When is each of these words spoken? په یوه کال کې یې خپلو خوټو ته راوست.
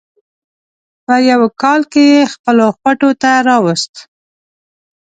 په 1.05 1.13
یوه 1.29 1.47
کال 1.61 1.81
کې 1.91 2.03
یې 2.13 2.21
خپلو 2.33 2.65
خوټو 2.77 3.09
ته 3.21 3.31
راوست. 3.47 3.93